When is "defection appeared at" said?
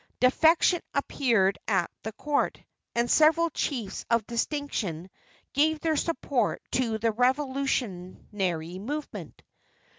0.19-1.91